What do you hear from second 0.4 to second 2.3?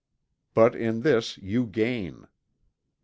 But in this you gain.